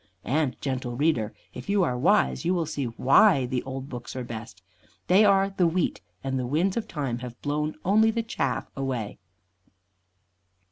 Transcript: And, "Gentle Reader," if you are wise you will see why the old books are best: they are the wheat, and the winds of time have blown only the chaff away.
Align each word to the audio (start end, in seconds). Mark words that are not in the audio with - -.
And, 0.25 0.59
"Gentle 0.61 0.95
Reader," 0.97 1.31
if 1.53 1.69
you 1.69 1.83
are 1.83 1.95
wise 1.95 2.43
you 2.43 2.55
will 2.55 2.65
see 2.65 2.85
why 2.85 3.45
the 3.45 3.61
old 3.65 3.87
books 3.87 4.15
are 4.15 4.23
best: 4.23 4.63
they 5.05 5.23
are 5.23 5.51
the 5.51 5.67
wheat, 5.67 6.01
and 6.23 6.39
the 6.39 6.47
winds 6.47 6.75
of 6.75 6.87
time 6.87 7.19
have 7.19 7.39
blown 7.43 7.75
only 7.85 8.09
the 8.09 8.23
chaff 8.23 8.67
away. 8.75 9.19